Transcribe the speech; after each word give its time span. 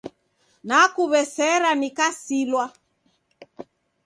Nakuw'esera 0.67 1.69
nikasilwa. 1.81 2.65